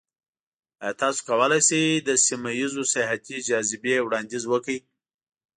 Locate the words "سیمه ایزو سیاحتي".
2.25-3.37